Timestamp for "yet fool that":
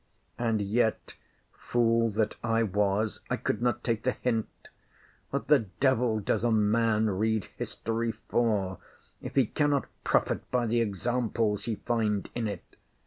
0.63-2.35